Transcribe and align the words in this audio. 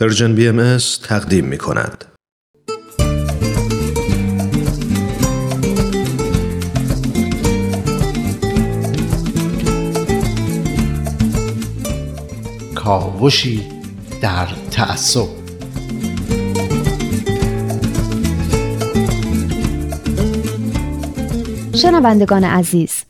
Persian 0.00 0.34
BM 0.34 0.76
تقدیم 1.02 1.44
می 1.44 1.58
کند. 1.58 2.04
کاوشی 12.74 13.66
در 14.22 14.46
تعصب 14.70 15.28
شنوندگان 21.74 22.44
عزیز 22.44 23.04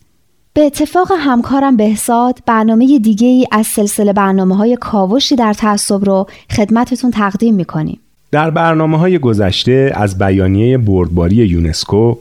به 0.57 0.61
اتفاق 0.67 1.13
همکارم 1.19 1.77
بهزاد 1.77 2.39
برنامه 2.47 2.99
دیگه 2.99 3.27
ای 3.27 3.47
از 3.53 3.67
سلسله 3.67 4.13
برنامه 4.13 4.57
های 4.57 4.77
کاوشی 4.81 5.37
در 5.37 5.53
تعصب 5.53 6.05
رو 6.05 6.27
خدمتتون 6.51 7.11
تقدیم 7.11 7.55
می‌کنیم. 7.55 8.01
در 8.31 8.51
برنامه 8.51 8.99
های 8.99 9.19
گذشته 9.19 9.93
از 9.95 10.19
بیانیه 10.19 10.79
بردباری 10.79 11.37
یونسکو 11.37 12.17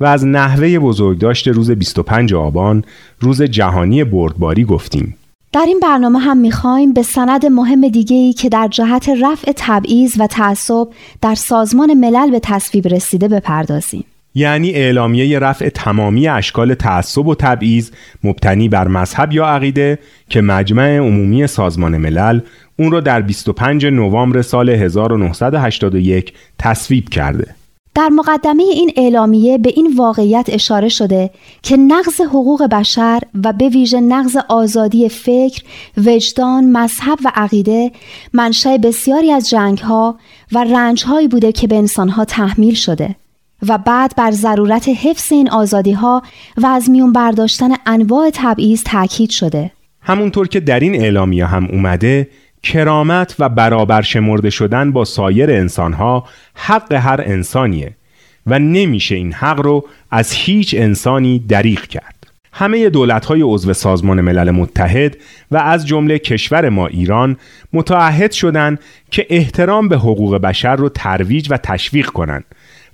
و 0.00 0.04
از 0.04 0.26
نحوه 0.26 0.78
بزرگداشت 0.78 1.48
روز 1.48 1.70
25 1.70 2.34
آبان 2.34 2.84
روز 3.20 3.42
جهانی 3.42 4.04
بردباری 4.04 4.64
گفتیم. 4.64 5.16
در 5.52 5.64
این 5.66 5.80
برنامه 5.80 6.18
هم 6.18 6.36
می‌خوایم 6.36 6.92
به 6.92 7.02
سند 7.02 7.46
مهم 7.46 7.88
دیگه 7.88 8.16
ای 8.16 8.32
که 8.32 8.48
در 8.48 8.68
جهت 8.68 9.08
رفع 9.22 9.52
تبعیض 9.56 10.14
و 10.18 10.26
تعصب 10.26 10.88
در 11.22 11.34
سازمان 11.34 11.94
ملل 11.94 12.30
به 12.30 12.40
تصویب 12.42 12.88
رسیده 12.88 13.28
بپردازیم. 13.28 14.04
یعنی 14.36 14.70
اعلامیه 14.70 15.38
رفع 15.38 15.68
تمامی 15.68 16.28
اشکال 16.28 16.74
تعصب 16.74 17.26
و 17.26 17.34
تبعیض 17.34 17.90
مبتنی 18.24 18.68
بر 18.68 18.88
مذهب 18.88 19.32
یا 19.32 19.46
عقیده 19.46 19.98
که 20.28 20.40
مجمع 20.40 20.98
عمومی 20.98 21.46
سازمان 21.46 21.96
ملل 21.96 22.40
اون 22.78 22.92
را 22.92 23.00
در 23.00 23.20
25 23.20 23.86
نوامبر 23.86 24.42
سال 24.42 24.68
1981 24.68 26.32
تصویب 26.58 27.08
کرده. 27.08 27.54
در 27.94 28.08
مقدمه 28.08 28.62
این 28.62 28.92
اعلامیه 28.96 29.58
به 29.58 29.72
این 29.76 29.94
واقعیت 29.96 30.46
اشاره 30.48 30.88
شده 30.88 31.30
که 31.62 31.76
نقض 31.76 32.20
حقوق 32.20 32.62
بشر 32.62 33.20
و 33.44 33.52
به 33.52 33.68
ویژه 33.68 34.00
نقض 34.00 34.36
آزادی 34.48 35.08
فکر، 35.08 35.62
وجدان، 35.96 36.64
مذهب 36.64 37.18
و 37.24 37.32
عقیده 37.34 37.92
منشأ 38.32 38.76
بسیاری 38.76 39.32
از 39.32 39.50
جنگها 39.50 40.18
و 40.52 40.64
رنجهایی 40.64 41.28
بوده 41.28 41.52
که 41.52 41.66
به 41.66 41.76
انسانها 41.76 42.24
تحمیل 42.24 42.74
شده. 42.74 43.16
و 43.68 43.78
بعد 43.78 44.12
بر 44.16 44.30
ضرورت 44.30 44.88
حفظ 44.88 45.32
این 45.32 45.50
آزادی 45.50 45.92
ها 45.92 46.22
و 46.56 46.66
از 46.66 46.90
میون 46.90 47.12
برداشتن 47.12 47.68
انواع 47.86 48.30
تبعیض 48.34 48.82
تاکید 48.82 49.30
شده. 49.30 49.70
همونطور 50.02 50.48
که 50.48 50.60
در 50.60 50.80
این 50.80 50.94
اعلامیه 50.94 51.46
هم 51.46 51.64
اومده 51.64 52.28
کرامت 52.62 53.36
و 53.38 53.48
برابر 53.48 54.02
شمرده 54.02 54.50
شدن 54.50 54.92
با 54.92 55.04
سایر 55.04 55.50
انسانها 55.50 56.24
حق 56.54 56.92
هر 56.92 57.20
انسانیه 57.24 57.96
و 58.46 58.58
نمیشه 58.58 59.14
این 59.14 59.32
حق 59.32 59.60
رو 59.60 59.84
از 60.10 60.32
هیچ 60.32 60.74
انسانی 60.78 61.38
دریغ 61.38 61.80
کرد. 61.80 62.16
همه 62.52 62.90
دولت‌های 62.90 63.42
عضو 63.42 63.72
سازمان 63.72 64.20
ملل 64.20 64.50
متحد 64.50 65.16
و 65.50 65.56
از 65.56 65.86
جمله 65.86 66.18
کشور 66.18 66.68
ما 66.68 66.86
ایران 66.86 67.36
متعهد 67.72 68.32
شدند 68.32 68.80
که 69.10 69.26
احترام 69.30 69.88
به 69.88 69.96
حقوق 69.96 70.36
بشر 70.36 70.76
رو 70.76 70.88
ترویج 70.88 71.46
و 71.50 71.56
تشویق 71.56 72.06
کنند 72.06 72.44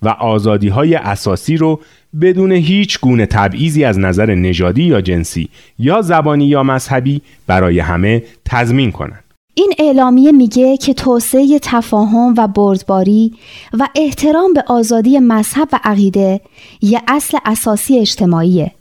و 0.02 0.08
آزادی 0.08 0.68
های 0.68 0.94
اساسی 0.94 1.56
رو 1.56 1.80
بدون 2.20 2.52
هیچ 2.52 3.00
گونه 3.00 3.26
تبعیضی 3.26 3.84
از 3.84 3.98
نظر 3.98 4.34
نژادی 4.34 4.82
یا 4.82 5.00
جنسی 5.00 5.48
یا 5.78 6.02
زبانی 6.02 6.44
یا 6.44 6.62
مذهبی 6.62 7.22
برای 7.46 7.80
همه 7.80 8.22
تضمین 8.44 8.92
کنند. 8.92 9.24
این 9.54 9.72
اعلامیه 9.78 10.32
میگه 10.32 10.76
که 10.76 10.94
توسعه 10.94 11.58
تفاهم 11.62 12.34
و 12.38 12.48
بردباری 12.48 13.32
و 13.78 13.88
احترام 13.94 14.52
به 14.52 14.64
آزادی 14.66 15.18
مذهب 15.18 15.68
و 15.72 15.78
عقیده 15.84 16.40
یه 16.82 17.00
اصل 17.08 17.38
اساسی 17.44 17.98
اجتماعیه 17.98 18.72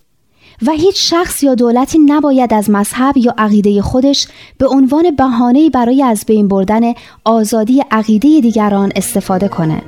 و 0.67 0.71
هیچ 0.71 1.09
شخص 1.09 1.43
یا 1.43 1.55
دولتی 1.55 1.99
نباید 1.99 2.53
از 2.53 2.69
مذهب 2.69 3.17
یا 3.17 3.33
عقیده 3.37 3.81
خودش 3.81 4.27
به 4.57 4.67
عنوان 4.67 5.15
بهانه‌ای 5.15 5.69
برای 5.69 6.03
از 6.03 6.25
بین 6.27 6.47
بردن 6.47 6.81
آزادی 7.25 7.83
عقیده 7.91 8.39
دیگران 8.41 8.91
استفاده 8.95 9.47
کنه. 9.47 9.81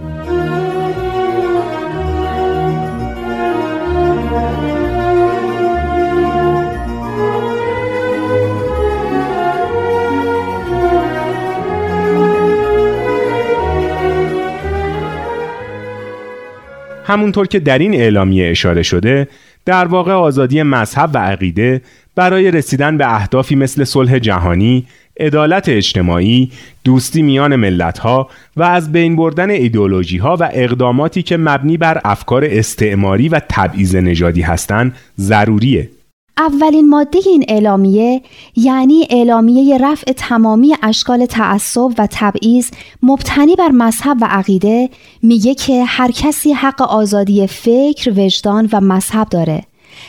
همونطور 17.14 17.48
که 17.48 17.60
در 17.60 17.78
این 17.78 17.94
اعلامیه 17.94 18.52
اشاره 18.52 18.84
شده 18.84 19.28
در 19.66 19.86
واقع 19.86 20.12
آزادی 20.12 20.64
مذهب 20.64 21.10
و 21.14 21.18
عقیده 21.18 21.82
برای 22.16 22.52
رسیدن 22.52 22.98
به 22.98 23.16
اهدافی 23.16 23.56
مثل 23.56 23.84
صلح 23.84 24.20
جهانی، 24.20 24.86
عدالت 25.20 25.70
اجتماعی، 25.70 26.52
دوستی 26.84 27.22
میان 27.22 27.56
ملتها 27.56 28.30
و 28.58 28.64
از 28.64 28.92
بین 28.92 29.16
بردن 29.16 29.50
ایدولوژی 29.50 30.18
ها 30.18 30.38
و 30.40 30.50
اقداماتی 30.54 31.24
که 31.24 31.38
مبنی 31.38 31.78
بر 31.78 32.02
افکار 32.04 32.46
استعماری 32.46 33.30
و 33.30 33.42
تبعیض 33.50 33.96
نژادی 33.96 34.42
هستند 34.42 34.96
ضروریه. 35.20 35.90
اولین 36.38 36.90
ماده 36.90 37.20
این 37.26 37.46
اعلامیه 37.48 38.22
یعنی 38.56 39.08
اعلامیه 39.10 39.78
رفع 39.78 40.12
تمامی 40.12 40.76
اشکال 40.84 41.26
تعصب 41.26 41.90
و 41.98 42.08
تبعیض 42.12 42.70
مبتنی 43.04 43.56
بر 43.56 43.70
مذهب 43.70 44.18
و 44.22 44.26
عقیده 44.26 44.90
میگه 45.22 45.56
که 45.56 45.84
هر 45.86 46.12
کسی 46.12 46.54
حق 46.54 46.82
آزادی 46.82 47.48
فکر، 47.48 48.14
وجدان 48.18 48.70
و 48.74 48.82
مذهب 48.82 49.30
داره. 49.30 49.64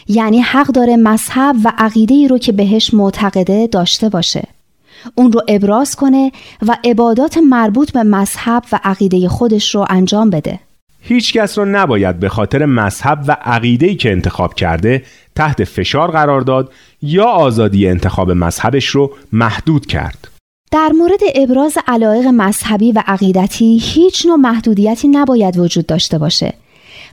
یعنی 0.08 0.40
حق 0.40 0.66
داره 0.66 0.96
مذهب 0.96 1.56
و 1.64 1.72
عقیده 1.78 2.14
ای 2.14 2.28
رو 2.28 2.38
که 2.38 2.52
بهش 2.52 2.94
معتقده 2.94 3.66
داشته 3.66 4.08
باشه. 4.08 4.48
اون 5.14 5.32
رو 5.32 5.42
ابراز 5.48 5.96
کنه 5.96 6.32
و 6.62 6.76
عبادات 6.84 7.38
مربوط 7.38 7.92
به 7.92 8.02
مذهب 8.02 8.62
و 8.72 8.80
عقیده 8.84 9.28
خودش 9.28 9.74
رو 9.74 9.86
انجام 9.90 10.30
بده. 10.30 10.60
هیچ 11.06 11.32
کس 11.32 11.58
را 11.58 11.64
نباید 11.64 12.20
به 12.20 12.28
خاطر 12.28 12.66
مذهب 12.66 13.24
و 13.28 13.36
عقیده‌ای 13.42 13.94
که 13.94 14.12
انتخاب 14.12 14.54
کرده 14.54 15.02
تحت 15.34 15.64
فشار 15.64 16.10
قرار 16.10 16.40
داد 16.40 16.72
یا 17.02 17.24
آزادی 17.24 17.88
انتخاب 17.88 18.30
مذهبش 18.30 18.86
رو 18.86 19.10
محدود 19.32 19.86
کرد. 19.86 20.28
در 20.70 20.88
مورد 20.98 21.20
ابراز 21.34 21.78
علایق 21.86 22.26
مذهبی 22.26 22.92
و 22.92 23.02
عقیدتی 23.06 23.78
هیچ 23.82 24.26
نوع 24.26 24.36
محدودیتی 24.36 25.08
نباید 25.08 25.58
وجود 25.58 25.86
داشته 25.86 26.18
باشه 26.18 26.54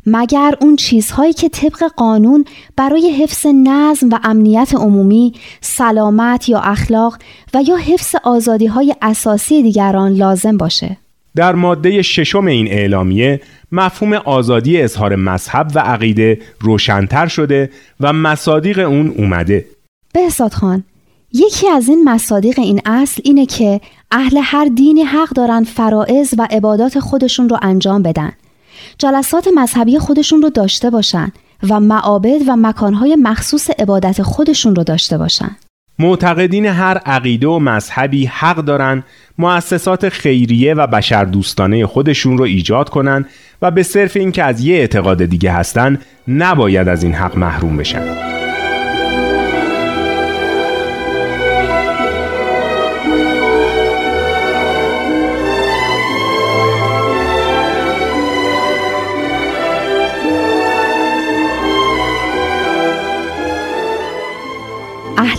مگر 0.05 0.55
اون 0.61 0.75
چیزهایی 0.75 1.33
که 1.33 1.49
طبق 1.49 1.83
قانون 1.97 2.45
برای 2.77 3.11
حفظ 3.11 3.45
نظم 3.45 4.09
و 4.09 4.19
امنیت 4.23 4.75
عمومی، 4.75 5.33
سلامت 5.61 6.49
یا 6.49 6.59
اخلاق 6.59 7.17
و 7.53 7.61
یا 7.67 7.75
حفظ 7.75 8.15
آزادی 8.23 8.65
های 8.65 8.95
اساسی 9.01 9.63
دیگران 9.63 10.13
لازم 10.13 10.57
باشه. 10.57 10.97
در 11.35 11.55
ماده 11.55 12.01
ششم 12.01 12.45
این 12.45 12.67
اعلامیه 12.67 13.41
مفهوم 13.71 14.13
آزادی 14.13 14.81
اظهار 14.81 15.15
مذهب 15.15 15.71
و 15.75 15.79
عقیده 15.79 16.39
روشنتر 16.59 17.27
شده 17.27 17.69
و 17.99 18.13
مصادیق 18.13 18.79
اون 18.79 19.13
اومده. 19.17 19.65
بهزاد 20.13 20.53
خان 20.53 20.83
یکی 21.33 21.69
از 21.69 21.89
این 21.89 22.03
مصادیق 22.03 22.59
این 22.59 22.81
اصل 22.85 23.21
اینه 23.25 23.45
که 23.45 23.81
اهل 24.11 24.39
هر 24.43 24.65
دینی 24.65 25.03
حق 25.03 25.29
دارن 25.29 25.63
فرائض 25.63 26.33
و 26.37 26.47
عبادات 26.51 26.99
خودشون 26.99 27.49
رو 27.49 27.57
انجام 27.61 28.01
بدن. 28.01 28.31
جلسات 28.97 29.47
مذهبی 29.55 29.99
خودشون 29.99 30.41
رو 30.41 30.49
داشته 30.49 30.89
باشن 30.89 31.31
و 31.69 31.79
معابد 31.79 32.41
و 32.47 32.55
مکانهای 32.55 33.15
مخصوص 33.15 33.69
عبادت 33.79 34.21
خودشون 34.21 34.75
رو 34.75 34.83
داشته 34.83 35.17
باشن. 35.17 35.55
معتقدین 36.01 36.65
هر 36.65 36.97
عقیده 36.97 37.47
و 37.47 37.59
مذهبی 37.59 38.25
حق 38.25 38.55
دارن 38.55 39.03
مؤسسات 39.37 40.09
خیریه 40.09 40.73
و 40.73 40.87
بشردوستانه 40.87 41.85
خودشون 41.85 42.37
رو 42.37 42.43
ایجاد 42.43 42.89
کنن 42.89 43.25
و 43.61 43.71
به 43.71 43.83
صرف 43.83 44.15
اینکه 44.15 44.43
از 44.43 44.65
یه 44.65 44.75
اعتقاد 44.75 45.25
دیگه 45.25 45.51
هستن 45.51 45.99
نباید 46.27 46.87
از 46.87 47.03
این 47.03 47.13
حق 47.13 47.37
محروم 47.37 47.77
بشن. 47.77 48.30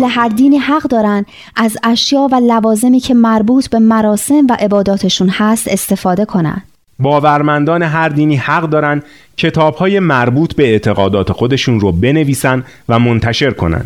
اهل 0.03 0.11
هر 0.11 0.29
دینی 0.29 0.59
حق 0.59 0.83
دارن 0.83 1.25
از 1.57 1.77
اشیا 1.83 2.29
و 2.33 2.35
لوازمی 2.35 3.01
که 3.01 3.15
مربوط 3.15 3.69
به 3.69 3.79
مراسم 3.79 4.47
و 4.51 4.57
عباداتشون 4.61 5.29
هست 5.29 5.69
استفاده 5.69 6.25
کنند. 6.25 6.63
باورمندان 6.99 7.83
هر 7.83 8.09
دینی 8.09 8.37
حق 8.37 8.63
دارن 8.63 9.03
کتابهای 9.37 10.01
مربوط 10.01 10.55
به 10.55 10.65
اعتقادات 10.65 11.33
خودشون 11.33 11.81
رو 11.81 11.93
بنویسن 11.93 12.65
و 12.89 12.99
منتشر 12.99 13.51
کنن. 13.51 13.85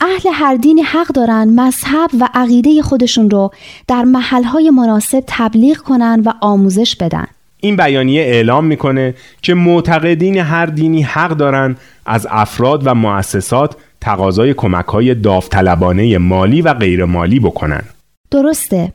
اهل 0.00 0.30
هر 0.32 0.54
دینی 0.54 0.82
حق 0.82 1.06
دارن 1.06 1.60
مذهب 1.60 2.10
و 2.20 2.28
عقیده 2.34 2.82
خودشون 2.82 3.30
رو 3.30 3.50
در 3.88 4.02
محلهای 4.02 4.70
مناسب 4.70 5.24
تبلیغ 5.26 5.76
کنن 5.78 6.22
و 6.24 6.32
آموزش 6.40 6.96
بدن. 6.96 7.26
این 7.60 7.76
بیانیه 7.76 8.22
اعلام 8.22 8.64
می‌کنه 8.64 9.14
که 9.42 9.54
معتقدین 9.54 10.36
هر 10.36 10.66
دینی 10.66 11.02
حق 11.02 11.30
دارن 11.30 11.76
از 12.06 12.26
افراد 12.30 12.82
و 12.86 12.94
مؤسسات 12.94 13.76
تقاضای 14.02 14.54
کمک 14.54 14.86
های 14.86 15.14
داوطلبانه 15.14 16.18
مالی 16.18 16.62
و 16.62 16.74
غیر 16.74 17.04
مالی 17.04 17.40
بکنن. 17.40 17.82
درسته. 18.30 18.92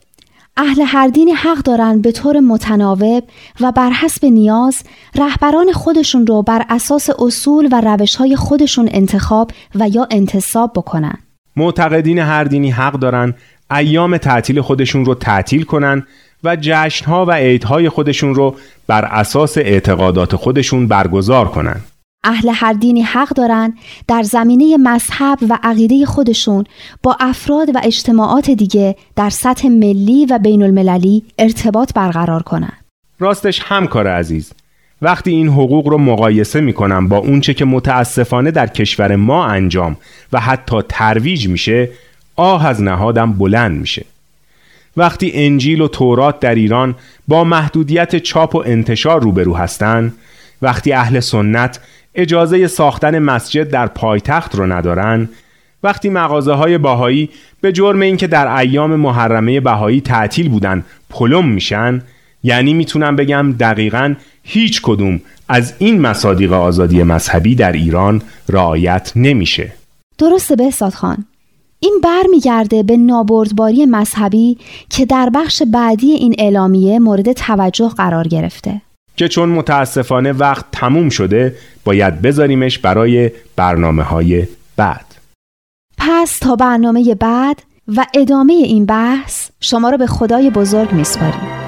اهل 0.58 0.82
هر 0.86 1.08
دینی 1.08 1.32
حق 1.32 1.58
دارن 1.58 2.02
به 2.02 2.12
طور 2.12 2.40
متناوب 2.40 3.24
و 3.62 3.72
بر 3.72 3.90
حسب 3.90 4.26
نیاز 4.26 4.84
رهبران 5.16 5.72
خودشون 5.72 6.28
رو 6.28 6.42
بر 6.42 6.66
اساس 6.70 7.10
اصول 7.20 7.70
و 7.72 7.82
روش 7.82 8.16
های 8.16 8.36
خودشون 8.36 8.90
انتخاب 8.92 9.52
و 9.76 9.90
یا 9.90 10.08
انتصاب 10.12 10.72
بکنن. 10.76 11.18
معتقدین 11.56 12.20
هر 12.20 12.44
دینی 12.44 12.72
حق 12.72 12.94
دارن 12.94 13.34
ایام 13.72 14.18
تعطیل 14.18 14.62
خودشون 14.62 15.06
رو 15.06 15.16
تعطیل 15.16 15.64
کنن 15.64 16.08
و 16.44 16.58
جشنها 16.62 17.26
و 17.26 17.32
عیدهای 17.32 17.90
خودشون 17.90 18.36
رو 18.36 18.56
بر 18.88 19.06
اساس 19.06 19.58
اعتقادات 19.58 20.36
خودشون 20.36 20.88
برگزار 20.88 21.48
کنن. 21.48 21.82
اهل 22.24 22.52
هر 22.54 22.74
دینی 22.74 23.02
حق 23.02 23.30
دارن 23.30 23.74
در 24.08 24.24
زمینه 24.24 24.78
مذهب 24.78 25.38
و 25.50 25.60
عقیده 25.64 26.06
خودشون 26.06 26.64
با 27.04 27.18
افراد 27.20 27.76
و 27.76 27.80
اجتماعات 27.84 28.52
دیگه 28.52 28.96
در 29.16 29.30
سطح 29.30 29.68
ملی 29.68 30.26
و 30.26 30.40
بین 30.40 30.64
المللی 30.64 31.24
ارتباط 31.40 31.94
برقرار 31.94 32.44
کنند. 32.44 32.86
راستش 33.20 33.62
همکار 33.66 34.08
عزیز 34.08 34.54
وقتی 35.02 35.32
این 35.32 35.48
حقوق 35.48 35.88
رو 35.88 35.98
مقایسه 35.98 36.62
می‌کنم 36.62 37.08
با 37.08 37.18
اونچه 37.18 37.54
که 37.54 37.66
متاسفانه 37.66 38.52
در 38.52 38.68
کشور 38.68 39.16
ما 39.16 39.46
انجام 39.46 39.98
و 40.34 40.40
حتی 40.40 40.82
ترویج 40.90 41.48
میشه 41.48 41.90
آه 42.36 42.66
از 42.66 42.82
نهادم 42.82 43.34
بلند 43.34 43.80
میشه 43.80 44.06
وقتی 44.98 45.32
انجیل 45.34 45.82
و 45.82 45.88
تورات 45.88 46.40
در 46.40 46.56
ایران 46.56 46.96
با 47.28 47.44
محدودیت 47.44 48.16
چاپ 48.16 48.56
و 48.56 48.64
انتشار 48.66 49.22
روبرو 49.22 49.56
هستند 49.56 50.16
وقتی 50.62 50.94
اهل 50.94 51.20
سنت 51.20 51.80
اجازه 52.18 52.68
ساختن 52.68 53.20
مسجد 53.20 53.70
در 53.70 53.88
پایتخت 53.88 54.56
رو 54.56 54.74
ندارن. 54.74 55.30
وقتی 55.84 56.10
مغازه 56.10 56.54
های 56.54 56.78
باهایی 56.78 57.30
به 57.62 57.72
جرم 57.72 58.02
اینکه 58.02 58.28
در 58.28 58.56
ایام 58.58 58.96
محرمه 58.96 59.60
بهایی 59.60 60.02
تعطیل 60.02 60.50
بودن 60.50 60.86
پلم 61.10 61.48
میشن 61.48 62.02
یعنی 62.44 62.74
می‌تونم 62.74 63.16
بگم 63.16 63.56
دقیقا 63.60 64.16
هیچ 64.44 64.82
کدوم 64.82 65.22
از 65.50 65.74
این 65.80 66.02
مصادیق 66.02 66.54
آزادی 66.54 67.04
مذهبی 67.04 67.56
در 67.56 67.72
ایران 67.72 68.22
رعایت 68.50 69.12
نمیشه. 69.16 69.74
درسته 70.18 70.56
به 70.56 70.72
خان. 70.72 71.26
این 71.80 72.02
برمیگرده 72.04 72.84
به 72.84 72.98
نابردباری 72.98 73.86
مذهبی 73.86 74.58
که 74.90 75.06
در 75.06 75.30
بخش 75.34 75.62
بعدی 75.74 76.12
این 76.12 76.36
اعلامیه 76.38 77.00
مورد 77.00 77.32
توجه 77.32 77.90
قرار 77.90 78.28
گرفته. 78.28 78.82
که 79.18 79.28
چون 79.28 79.50
متاسفانه 79.50 80.32
وقت 80.32 80.66
تموم 80.72 81.10
شده 81.10 81.56
باید 81.86 82.22
بذاریمش 82.22 82.80
برای 82.80 83.32
برنامه 83.56 84.04
های 84.04 84.48
بعد. 84.78 85.06
پس 85.98 86.40
تا 86.40 86.56
برنامه 86.56 87.16
بعد 87.16 87.62
و 87.88 88.06
ادامه 88.14 88.54
این 88.54 88.86
بحث 88.86 89.50
شما 89.60 89.90
را 89.90 89.98
به 89.98 90.08
خدای 90.08 90.50
بزرگ 90.50 90.92
میسپاریم. 90.94 91.67